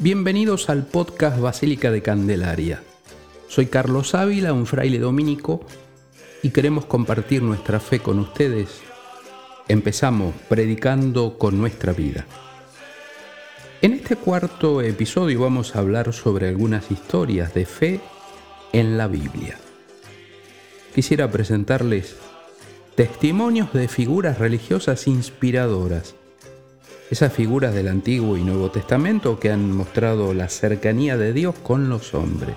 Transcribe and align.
Bienvenidos 0.00 0.70
al 0.70 0.86
podcast 0.86 1.40
Basílica 1.40 1.90
de 1.90 2.02
Candelaria. 2.02 2.84
Soy 3.48 3.66
Carlos 3.66 4.14
Ávila, 4.14 4.52
un 4.52 4.64
fraile 4.64 5.00
dominico, 5.00 5.66
y 6.40 6.50
queremos 6.50 6.84
compartir 6.84 7.42
nuestra 7.42 7.80
fe 7.80 7.98
con 7.98 8.20
ustedes. 8.20 8.80
Empezamos 9.66 10.36
predicando 10.48 11.36
con 11.36 11.58
nuestra 11.58 11.92
vida. 11.92 12.26
En 13.82 13.92
este 13.92 14.14
cuarto 14.14 14.82
episodio 14.82 15.40
vamos 15.40 15.74
a 15.74 15.80
hablar 15.80 16.12
sobre 16.12 16.46
algunas 16.46 16.92
historias 16.92 17.52
de 17.52 17.66
fe 17.66 18.00
en 18.72 18.98
la 18.98 19.08
Biblia. 19.08 19.58
Quisiera 20.94 21.28
presentarles 21.28 22.14
testimonios 22.94 23.72
de 23.72 23.88
figuras 23.88 24.38
religiosas 24.38 25.08
inspiradoras 25.08 26.14
esas 27.10 27.32
figuras 27.32 27.74
del 27.74 27.88
Antiguo 27.88 28.36
y 28.36 28.44
Nuevo 28.44 28.70
Testamento 28.70 29.40
que 29.40 29.50
han 29.50 29.70
mostrado 29.70 30.34
la 30.34 30.48
cercanía 30.48 31.16
de 31.16 31.32
Dios 31.32 31.54
con 31.62 31.88
los 31.88 32.12
hombres. 32.14 32.56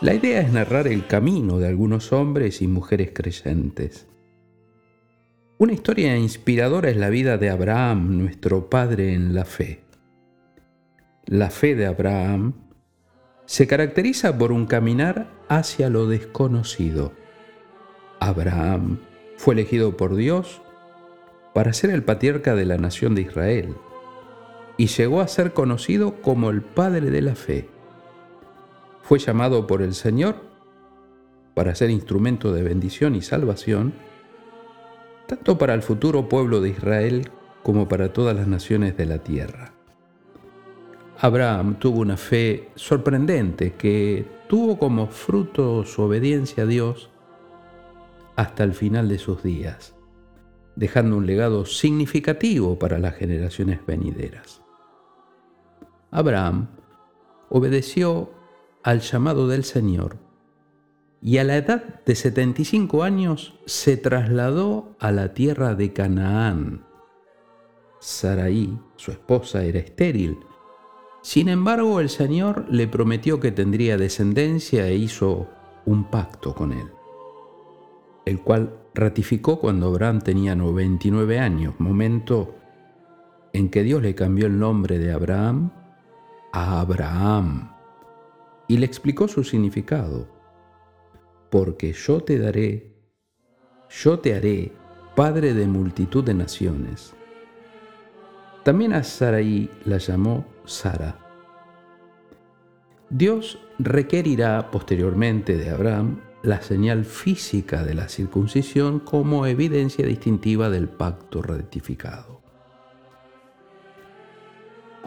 La 0.00 0.12
idea 0.12 0.40
es 0.40 0.52
narrar 0.52 0.88
el 0.88 1.06
camino 1.06 1.58
de 1.58 1.68
algunos 1.68 2.12
hombres 2.12 2.60
y 2.62 2.66
mujeres 2.66 3.10
creyentes. 3.14 4.06
Una 5.58 5.72
historia 5.72 6.16
inspiradora 6.16 6.90
es 6.90 6.96
la 6.96 7.08
vida 7.08 7.38
de 7.38 7.48
Abraham, 7.48 8.18
nuestro 8.18 8.68
padre 8.68 9.14
en 9.14 9.34
la 9.34 9.44
fe. 9.44 9.84
La 11.24 11.50
fe 11.50 11.74
de 11.74 11.86
Abraham 11.86 12.54
se 13.46 13.66
caracteriza 13.66 14.36
por 14.36 14.52
un 14.52 14.66
caminar 14.66 15.30
hacia 15.48 15.88
lo 15.88 16.08
desconocido. 16.08 17.12
Abraham 18.18 18.98
fue 19.36 19.54
elegido 19.54 19.96
por 19.96 20.16
Dios 20.16 20.60
para 21.56 21.72
ser 21.72 21.88
el 21.88 22.02
patriarca 22.02 22.54
de 22.54 22.66
la 22.66 22.76
nación 22.76 23.14
de 23.14 23.22
Israel 23.22 23.74
y 24.76 24.88
llegó 24.88 25.22
a 25.22 25.26
ser 25.26 25.54
conocido 25.54 26.20
como 26.20 26.50
el 26.50 26.60
Padre 26.60 27.10
de 27.10 27.22
la 27.22 27.34
Fe. 27.34 27.66
Fue 29.00 29.18
llamado 29.18 29.66
por 29.66 29.80
el 29.80 29.94
Señor 29.94 30.36
para 31.54 31.74
ser 31.74 31.88
instrumento 31.88 32.52
de 32.52 32.62
bendición 32.62 33.14
y 33.14 33.22
salvación, 33.22 33.94
tanto 35.26 35.56
para 35.56 35.72
el 35.72 35.80
futuro 35.80 36.28
pueblo 36.28 36.60
de 36.60 36.68
Israel 36.68 37.30
como 37.62 37.88
para 37.88 38.12
todas 38.12 38.36
las 38.36 38.48
naciones 38.48 38.94
de 38.98 39.06
la 39.06 39.20
tierra. 39.20 39.72
Abraham 41.18 41.78
tuvo 41.78 42.00
una 42.00 42.18
fe 42.18 42.68
sorprendente 42.74 43.72
que 43.72 44.26
tuvo 44.46 44.78
como 44.78 45.06
fruto 45.06 45.86
su 45.86 46.02
obediencia 46.02 46.64
a 46.64 46.66
Dios 46.66 47.08
hasta 48.36 48.62
el 48.62 48.74
final 48.74 49.08
de 49.08 49.18
sus 49.18 49.42
días 49.42 49.95
dejando 50.76 51.16
un 51.16 51.26
legado 51.26 51.64
significativo 51.64 52.78
para 52.78 52.98
las 52.98 53.14
generaciones 53.16 53.80
venideras. 53.86 54.62
Abraham 56.10 56.68
obedeció 57.48 58.30
al 58.82 59.00
llamado 59.00 59.48
del 59.48 59.64
Señor 59.64 60.18
y 61.20 61.38
a 61.38 61.44
la 61.44 61.56
edad 61.56 62.04
de 62.04 62.14
75 62.14 63.02
años 63.02 63.58
se 63.64 63.96
trasladó 63.96 64.94
a 65.00 65.10
la 65.10 65.34
tierra 65.34 65.74
de 65.74 65.92
Canaán. 65.92 66.84
Saraí, 67.98 68.78
su 68.96 69.10
esposa, 69.10 69.64
era 69.64 69.80
estéril. 69.80 70.38
Sin 71.22 71.48
embargo, 71.48 71.98
el 72.00 72.10
Señor 72.10 72.66
le 72.70 72.86
prometió 72.86 73.40
que 73.40 73.50
tendría 73.50 73.96
descendencia 73.96 74.86
e 74.86 74.94
hizo 74.94 75.48
un 75.86 76.08
pacto 76.10 76.54
con 76.54 76.72
él 76.72 76.95
el 78.26 78.40
cual 78.40 78.76
ratificó 78.94 79.60
cuando 79.60 79.86
Abraham 79.86 80.20
tenía 80.20 80.54
99 80.54 81.38
años, 81.38 81.74
momento 81.78 82.56
en 83.52 83.70
que 83.70 83.82
Dios 83.82 84.02
le 84.02 84.14
cambió 84.14 84.46
el 84.46 84.58
nombre 84.58 84.98
de 84.98 85.12
Abraham 85.12 85.70
a 86.52 86.80
Abraham 86.80 87.70
y 88.68 88.76
le 88.78 88.86
explicó 88.86 89.28
su 89.28 89.44
significado. 89.44 90.28
Porque 91.50 91.92
yo 91.92 92.20
te 92.20 92.38
daré, 92.38 92.96
yo 93.88 94.18
te 94.18 94.34
haré 94.34 94.72
padre 95.14 95.54
de 95.54 95.66
multitud 95.66 96.24
de 96.24 96.34
naciones. 96.34 97.14
También 98.64 98.92
a 98.92 99.04
Sarai 99.04 99.70
la 99.84 99.98
llamó 99.98 100.44
Sara. 100.64 101.16
Dios 103.08 103.60
requerirá 103.78 104.72
posteriormente 104.72 105.56
de 105.56 105.70
Abraham 105.70 106.25
la 106.42 106.62
señal 106.62 107.04
física 107.04 107.82
de 107.82 107.94
la 107.94 108.08
circuncisión 108.08 109.00
como 109.00 109.46
evidencia 109.46 110.06
distintiva 110.06 110.70
del 110.70 110.88
pacto 110.88 111.42
rectificado. 111.42 112.40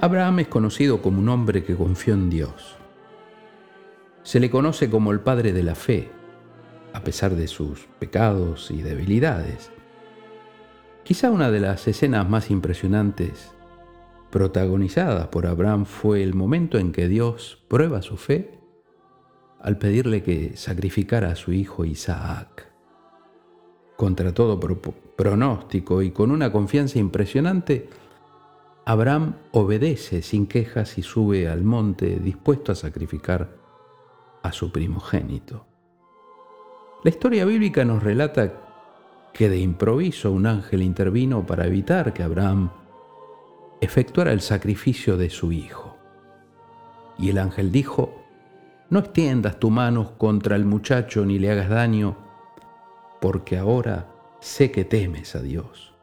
Abraham 0.02 0.40
es 0.40 0.48
conocido 0.48 1.02
como 1.02 1.20
un 1.20 1.30
hombre 1.30 1.64
que 1.64 1.76
confió 1.76 2.14
en 2.14 2.30
Dios. 2.30 2.78
Se 4.24 4.40
le 4.40 4.50
conoce 4.50 4.90
como 4.90 5.12
el 5.12 5.20
padre 5.20 5.54
de 5.54 5.64
la 5.64 5.76
fe, 5.76 6.10
a 6.94 7.04
pesar 7.04 7.36
de 7.36 7.48
sus 7.48 7.88
pecados 8.00 8.72
y 8.72 8.82
debilidades. 8.82 9.72
Quizá 11.04 11.32
una 11.32 11.52
de 11.52 11.60
las 11.60 11.88
escenas 11.88 12.30
más 12.30 12.52
impresionantes 12.52 13.52
protagonizadas 14.30 15.28
por 15.28 15.48
Abraham 15.48 15.86
fue 15.86 16.22
el 16.22 16.34
momento 16.34 16.78
en 16.78 16.92
que 16.92 17.08
Dios 17.08 17.64
prueba 17.68 18.02
su 18.02 18.18
fe 18.18 18.59
al 19.62 19.78
pedirle 19.78 20.24
que 20.24 20.56
sacrificara 20.56 21.32
a 21.32 21.36
su 21.36 21.52
hijo 21.52 21.86
Isaac. 21.86 22.68
Contra 23.98 24.34
todo 24.34 24.60
pronóstico 24.60 26.02
y 26.02 26.12
con 26.12 26.32
una 26.32 26.52
confianza 26.52 27.00
impresionante, 27.00 27.90
Abraham 28.86 29.36
obedece 29.52 30.22
sin 30.22 30.48
quejas 30.48 30.98
y 30.98 31.04
sube 31.04 31.50
al 31.50 31.64
monte 31.64 32.20
dispuesto 32.20 32.72
a 32.72 32.76
sacrificar 32.76 33.50
a 34.42 34.52
su 34.52 34.72
primogénito. 34.72 35.66
La 37.04 37.10
historia 37.10 37.46
bíblica 37.46 37.86
nos 37.86 38.02
relata 38.02 38.54
que 39.34 39.50
de 39.50 39.60
improviso 39.60 40.32
un 40.32 40.48
ángel 40.48 40.82
intervino 40.82 41.46
para 41.46 41.68
evitar 41.68 42.14
que 42.14 42.24
Abraham 42.24 42.72
efectuara 43.82 44.32
el 44.32 44.42
sacrificio 44.42 45.18
de 45.18 45.30
su 45.30 45.52
hijo. 45.52 45.98
Y 47.18 47.30
el 47.30 47.38
ángel 47.38 47.72
dijo, 47.72 48.19
no 48.90 49.00
extiendas 49.00 49.60
tu 49.60 49.70
mano 49.70 50.18
contra 50.18 50.56
el 50.56 50.66
muchacho 50.66 51.26
ni 51.26 51.40
le 51.40 51.52
hagas 51.52 51.70
daño, 51.70 52.18
porque 53.22 53.58
ahora 53.58 54.12
sé 54.40 54.72
que 54.72 54.86
temes 54.86 55.36
a 55.36 55.42
Dios, 55.42 55.94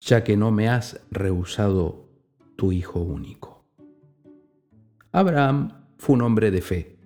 ya 0.00 0.24
que 0.24 0.36
no 0.36 0.50
me 0.50 0.68
has 0.68 1.00
rehusado 1.10 2.08
tu 2.56 2.72
hijo 2.72 3.00
único. 3.00 3.64
Abraham 5.12 5.86
fue 5.98 6.16
un 6.16 6.22
hombre 6.22 6.50
de 6.50 6.60
fe, 6.60 6.96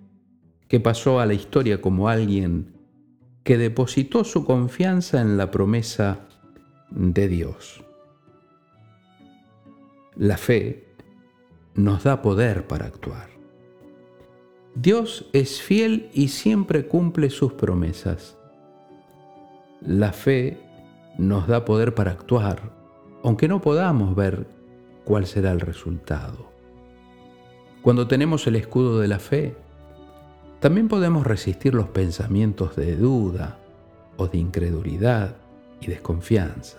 que 0.67 0.79
pasó 0.79 1.19
a 1.19 1.25
la 1.25 1.33
historia 1.33 1.81
como 1.81 2.09
alguien 2.09 2.73
que 3.43 3.57
depositó 3.57 4.25
su 4.25 4.43
confianza 4.43 5.21
en 5.21 5.37
la 5.37 5.51
promesa 5.51 6.27
de 6.89 7.27
Dios. 7.29 7.83
La 10.15 10.37
fe 10.37 10.95
nos 11.75 12.03
da 12.03 12.21
poder 12.21 12.67
para 12.67 12.87
actuar. 12.87 13.36
Dios 14.79 15.25
es 15.33 15.59
fiel 15.59 16.11
y 16.13 16.27
siempre 16.27 16.85
cumple 16.85 17.31
sus 17.31 17.53
promesas. 17.53 18.37
La 19.81 20.13
fe 20.13 20.61
nos 21.17 21.47
da 21.47 21.65
poder 21.65 21.95
para 21.95 22.11
actuar, 22.11 22.61
aunque 23.23 23.47
no 23.47 23.59
podamos 23.59 24.15
ver 24.15 24.45
cuál 25.03 25.25
será 25.25 25.51
el 25.51 25.61
resultado. 25.61 26.51
Cuando 27.81 28.07
tenemos 28.07 28.45
el 28.45 28.55
escudo 28.55 28.99
de 28.99 29.07
la 29.07 29.17
fe, 29.17 29.55
también 30.59 30.89
podemos 30.89 31.25
resistir 31.25 31.73
los 31.73 31.89
pensamientos 31.89 32.75
de 32.75 32.95
duda 32.97 33.57
o 34.17 34.27
de 34.27 34.37
incredulidad 34.37 35.37
y 35.81 35.87
desconfianza. 35.87 36.77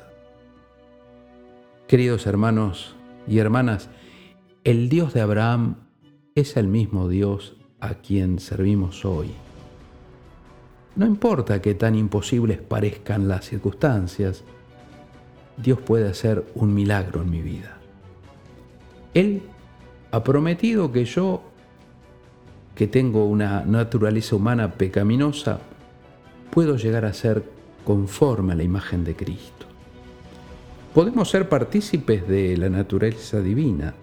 Queridos 1.89 2.29
hermanos 2.29 2.95
y 3.27 3.39
hermanas, 3.39 3.91
el 4.63 4.89
Dios 4.89 5.15
de 5.15 5.21
Abraham 5.21 5.79
es 6.37 6.57
el 6.57 6.69
mismo 6.69 7.09
Dios 7.09 7.58
a 7.81 7.95
quien 7.95 8.39
servimos 8.39 9.05
hoy. 9.05 9.31
No 10.97 11.07
importa 11.07 11.63
que 11.63 11.75
tan 11.75 11.95
imposibles 11.95 12.59
parezcan 12.59 13.29
las 13.29 13.45
circunstancias, 13.45 14.43
Dios 15.57 15.79
puede 15.81 16.09
hacer 16.09 16.45
un 16.55 16.75
milagro 16.75 17.23
en 17.23 17.31
mi 17.31 17.41
vida. 17.41 17.79
Él 19.15 19.43
ha 20.11 20.23
prometido 20.25 20.91
que 20.91 21.05
yo, 21.05 21.43
que 22.75 22.87
tengo 22.87 23.27
una 23.27 23.65
naturaleza 23.65 24.37
humana 24.37 24.75
pecaminosa, 24.75 25.61
puedo 26.51 26.77
llegar 26.77 27.05
a 27.05 27.13
ser 27.13 27.45
conforme 27.85 28.53
a 28.53 28.57
la 28.57 28.63
imagen 28.63 29.05
de 29.05 29.15
Cristo. 29.15 29.67
Podemos 30.95 31.31
ser 31.31 31.49
partícipes 31.49 32.27
de 32.27 32.57
la 32.57 32.69
naturaleza 32.69 33.41
divina. 33.41 33.95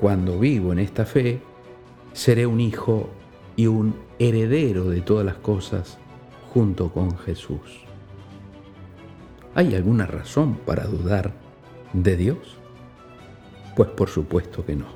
Cuando 0.00 0.38
vivo 0.38 0.72
en 0.72 0.78
esta 0.78 1.04
fe, 1.04 1.40
seré 2.14 2.46
un 2.46 2.60
hijo 2.60 3.10
y 3.56 3.66
un 3.66 3.96
heredero 4.18 4.88
de 4.88 5.02
todas 5.02 5.26
las 5.26 5.36
cosas 5.36 5.98
junto 6.48 6.90
con 6.90 7.18
Jesús. 7.18 7.84
¿Hay 9.54 9.74
alguna 9.74 10.06
razón 10.06 10.54
para 10.64 10.84
dudar 10.84 11.32
de 11.92 12.16
Dios? 12.16 12.56
Pues 13.76 13.90
por 13.90 14.08
supuesto 14.08 14.64
que 14.64 14.76
no. 14.76 14.86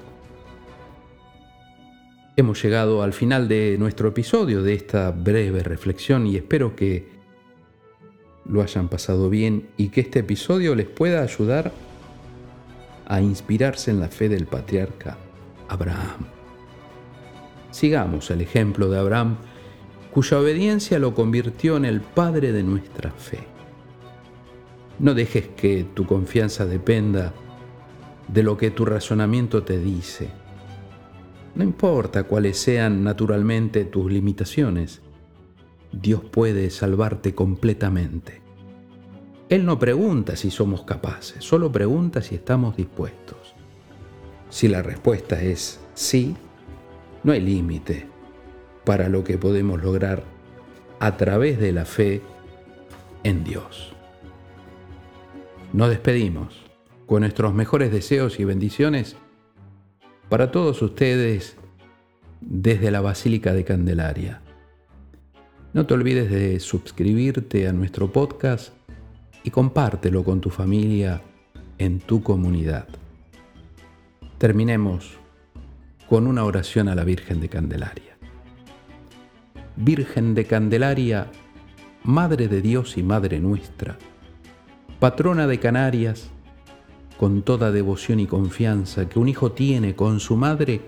Hemos 2.36 2.62
llegado 2.62 3.02
al 3.02 3.12
final 3.12 3.48
de 3.48 3.76
nuestro 3.78 4.08
episodio, 4.08 4.62
de 4.62 4.74
esta 4.74 5.10
breve 5.10 5.64
reflexión 5.64 6.26
y 6.26 6.36
espero 6.36 6.76
que 6.76 7.08
lo 8.44 8.62
hayan 8.62 8.88
pasado 8.88 9.28
bien 9.28 9.68
y 9.76 9.88
que 9.88 10.00
este 10.00 10.20
episodio 10.20 10.76
les 10.76 10.86
pueda 10.86 11.22
ayudar 11.22 11.72
a 13.06 13.20
inspirarse 13.20 13.90
en 13.90 13.98
la 13.98 14.08
fe 14.08 14.28
del 14.28 14.46
patriarca 14.46 15.18
Abraham. 15.68 16.37
Sigamos 17.70 18.30
el 18.30 18.40
ejemplo 18.40 18.88
de 18.88 18.98
Abraham, 18.98 19.36
cuya 20.12 20.38
obediencia 20.38 20.98
lo 20.98 21.14
convirtió 21.14 21.76
en 21.76 21.84
el 21.84 22.00
padre 22.00 22.52
de 22.52 22.62
nuestra 22.62 23.10
fe. 23.10 23.40
No 24.98 25.14
dejes 25.14 25.48
que 25.48 25.84
tu 25.94 26.06
confianza 26.06 26.66
dependa 26.66 27.32
de 28.26 28.42
lo 28.42 28.56
que 28.56 28.70
tu 28.70 28.84
razonamiento 28.84 29.62
te 29.62 29.78
dice. 29.78 30.28
No 31.54 31.64
importa 31.64 32.24
cuáles 32.24 32.58
sean 32.58 33.04
naturalmente 33.04 33.84
tus 33.84 34.10
limitaciones, 34.10 35.00
Dios 35.92 36.22
puede 36.24 36.70
salvarte 36.70 37.34
completamente. 37.34 38.42
Él 39.48 39.64
no 39.64 39.78
pregunta 39.78 40.36
si 40.36 40.50
somos 40.50 40.82
capaces, 40.82 41.42
solo 41.42 41.72
pregunta 41.72 42.20
si 42.20 42.34
estamos 42.34 42.76
dispuestos. 42.76 43.54
Si 44.50 44.68
la 44.68 44.82
respuesta 44.82 45.40
es 45.42 45.80
sí, 45.94 46.36
no 47.22 47.32
hay 47.32 47.40
límite 47.40 48.06
para 48.84 49.08
lo 49.08 49.24
que 49.24 49.38
podemos 49.38 49.82
lograr 49.82 50.22
a 51.00 51.16
través 51.16 51.58
de 51.58 51.72
la 51.72 51.84
fe 51.84 52.22
en 53.24 53.44
Dios. 53.44 53.92
Nos 55.72 55.90
despedimos 55.90 56.64
con 57.06 57.20
nuestros 57.20 57.54
mejores 57.54 57.92
deseos 57.92 58.40
y 58.40 58.44
bendiciones 58.44 59.16
para 60.28 60.50
todos 60.50 60.80
ustedes 60.82 61.56
desde 62.40 62.90
la 62.90 63.00
Basílica 63.00 63.52
de 63.52 63.64
Candelaria. 63.64 64.42
No 65.72 65.86
te 65.86 65.94
olvides 65.94 66.30
de 66.30 66.60
suscribirte 66.60 67.68
a 67.68 67.72
nuestro 67.72 68.12
podcast 68.12 68.72
y 69.42 69.50
compártelo 69.50 70.24
con 70.24 70.40
tu 70.40 70.50
familia 70.50 71.22
en 71.78 72.00
tu 72.00 72.22
comunidad. 72.22 72.88
Terminemos 74.38 75.18
con 76.08 76.26
una 76.26 76.44
oración 76.44 76.88
a 76.88 76.94
la 76.94 77.04
Virgen 77.04 77.40
de 77.40 77.48
Candelaria. 77.48 78.16
Virgen 79.76 80.34
de 80.34 80.46
Candelaria, 80.46 81.30
Madre 82.02 82.48
de 82.48 82.62
Dios 82.62 82.96
y 82.96 83.02
Madre 83.02 83.40
nuestra, 83.40 83.98
patrona 84.98 85.46
de 85.46 85.60
Canarias, 85.60 86.30
con 87.18 87.42
toda 87.42 87.72
devoción 87.72 88.20
y 88.20 88.26
confianza 88.26 89.08
que 89.08 89.18
un 89.18 89.28
hijo 89.28 89.52
tiene 89.52 89.94
con 89.94 90.20
su 90.20 90.36
madre, 90.36 90.80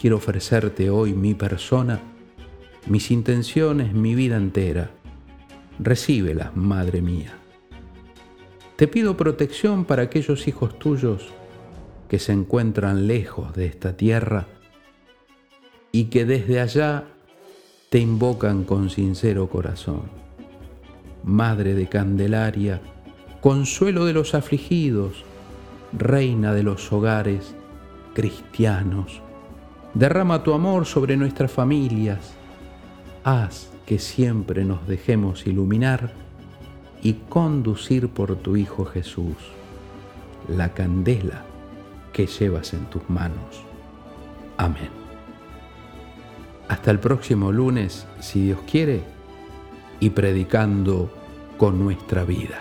quiero 0.00 0.16
ofrecerte 0.16 0.88
hoy 0.88 1.12
mi 1.12 1.34
persona, 1.34 2.00
mis 2.86 3.10
intenciones, 3.10 3.92
mi 3.92 4.14
vida 4.14 4.36
entera. 4.36 4.90
Recíbelas, 5.78 6.56
Madre 6.56 7.02
mía. 7.02 7.34
Te 8.76 8.88
pido 8.88 9.16
protección 9.16 9.84
para 9.84 10.02
aquellos 10.02 10.48
hijos 10.48 10.78
tuyos 10.78 11.32
que 12.08 12.18
se 12.18 12.32
encuentran 12.32 13.06
lejos 13.06 13.54
de 13.54 13.66
esta 13.66 13.96
tierra 13.96 14.46
y 15.92 16.04
que 16.06 16.24
desde 16.24 16.60
allá 16.60 17.04
te 17.88 17.98
invocan 17.98 18.64
con 18.64 18.90
sincero 18.90 19.48
corazón. 19.48 20.02
Madre 21.22 21.74
de 21.74 21.86
Candelaria, 21.86 22.80
consuelo 23.40 24.04
de 24.04 24.12
los 24.12 24.34
afligidos, 24.34 25.24
reina 25.92 26.52
de 26.52 26.62
los 26.62 26.92
hogares 26.92 27.54
cristianos. 28.12 29.20
Derrama 29.94 30.42
tu 30.42 30.52
amor 30.52 30.86
sobre 30.86 31.16
nuestras 31.16 31.52
familias. 31.52 32.34
Haz 33.22 33.70
que 33.86 33.98
siempre 33.98 34.64
nos 34.64 34.86
dejemos 34.88 35.46
iluminar 35.46 36.12
y 37.02 37.14
conducir 37.28 38.08
por 38.08 38.36
tu 38.36 38.56
Hijo 38.56 38.84
Jesús, 38.84 39.36
la 40.48 40.74
candela 40.74 41.44
que 42.14 42.26
llevas 42.26 42.72
en 42.72 42.86
tus 42.86 43.02
manos. 43.10 43.62
Amén. 44.56 44.88
Hasta 46.68 46.90
el 46.90 46.98
próximo 46.98 47.52
lunes, 47.52 48.06
si 48.20 48.46
Dios 48.46 48.60
quiere, 48.70 49.02
y 50.00 50.10
predicando 50.10 51.12
con 51.58 51.78
nuestra 51.78 52.24
vida. 52.24 52.60